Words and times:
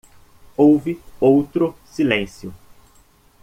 Houve 0.57 0.99
outro 1.19 1.75
silêncio. 1.85 2.51